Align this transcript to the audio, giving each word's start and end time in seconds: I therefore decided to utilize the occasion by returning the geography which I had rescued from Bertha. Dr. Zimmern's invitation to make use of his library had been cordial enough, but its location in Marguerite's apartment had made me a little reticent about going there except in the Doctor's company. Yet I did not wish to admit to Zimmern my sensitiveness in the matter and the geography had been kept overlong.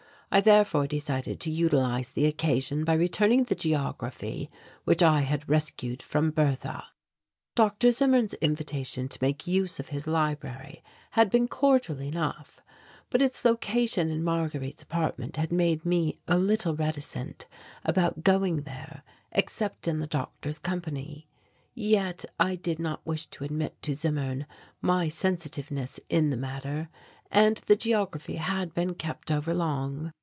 I 0.33 0.39
therefore 0.39 0.87
decided 0.87 1.41
to 1.41 1.51
utilize 1.51 2.11
the 2.11 2.25
occasion 2.25 2.85
by 2.85 2.93
returning 2.93 3.43
the 3.43 3.53
geography 3.53 4.49
which 4.85 5.03
I 5.03 5.19
had 5.23 5.49
rescued 5.49 6.01
from 6.01 6.31
Bertha. 6.31 6.85
Dr. 7.53 7.91
Zimmern's 7.91 8.33
invitation 8.35 9.09
to 9.09 9.19
make 9.21 9.45
use 9.45 9.77
of 9.77 9.89
his 9.89 10.07
library 10.07 10.85
had 11.11 11.29
been 11.29 11.49
cordial 11.49 12.01
enough, 12.01 12.61
but 13.09 13.21
its 13.21 13.43
location 13.43 14.09
in 14.09 14.23
Marguerite's 14.23 14.81
apartment 14.81 15.35
had 15.35 15.51
made 15.51 15.85
me 15.85 16.17
a 16.29 16.37
little 16.37 16.77
reticent 16.77 17.45
about 17.83 18.23
going 18.23 18.61
there 18.61 19.03
except 19.33 19.85
in 19.85 19.99
the 19.99 20.07
Doctor's 20.07 20.59
company. 20.59 21.27
Yet 21.73 22.23
I 22.39 22.55
did 22.55 22.79
not 22.79 23.05
wish 23.05 23.25
to 23.31 23.43
admit 23.43 23.81
to 23.81 23.93
Zimmern 23.93 24.45
my 24.81 25.09
sensitiveness 25.09 25.99
in 26.09 26.29
the 26.29 26.37
matter 26.37 26.87
and 27.29 27.57
the 27.67 27.75
geography 27.75 28.37
had 28.37 28.73
been 28.73 28.93
kept 28.93 29.29
overlong. 29.29 30.13